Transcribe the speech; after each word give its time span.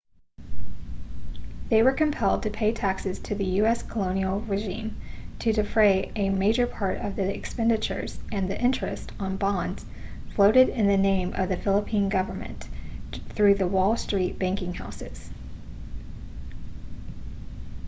they 1.69 1.83
were 1.83 1.91
compelled 1.93 2.41
to 2.41 2.49
pay 2.49 2.73
taxes 2.73 3.19
to 3.19 3.35
the 3.35 3.45
u.s. 3.61 3.83
colonial 3.83 4.39
regime 4.39 4.97
to 5.37 5.53
defray 5.53 6.11
a 6.15 6.31
major 6.31 6.65
part 6.65 6.97
of 6.97 7.15
the 7.15 7.31
expenditures 7.35 8.17
and 8.31 8.49
the 8.49 8.59
interest 8.59 9.11
on 9.19 9.37
bonds 9.37 9.85
floated 10.33 10.69
in 10.69 10.87
the 10.87 10.97
name 10.97 11.31
of 11.35 11.49
the 11.49 11.57
philippine 11.57 12.09
government 12.09 12.67
through 13.29 13.53
the 13.53 13.67
wall 13.67 13.95
street 13.95 14.39
banking 14.39 14.73
houses 14.73 15.29